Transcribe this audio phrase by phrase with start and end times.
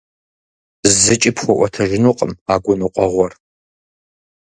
[0.99, 3.33] ЗыкӀи пхуэӀуэтэжынукъым а гуныкъуэгъуэр.